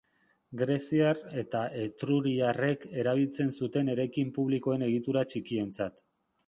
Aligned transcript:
Greziar 0.61 1.19
eta 1.41 1.61
etruriarrek 1.83 2.89
erabiltzen 3.03 3.55
zuten 3.59 3.93
eraikin 3.97 4.35
publikoen 4.41 4.89
egitura 4.93 5.27
txikientzat. 5.35 6.07